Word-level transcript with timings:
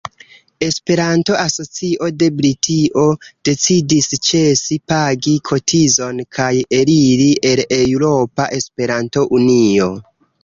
Esperanto-Asocio 0.67 2.07
de 2.21 2.29
Britio 2.37 3.03
decidis 3.49 4.07
ĉesi 4.29 4.77
pagi 4.93 5.35
kotizon 5.51 6.23
kaj 6.39 6.49
eliri 6.79 7.27
el 7.51 7.63
Eŭropa 7.81 8.49
Esperanto-Unio. 8.61 9.91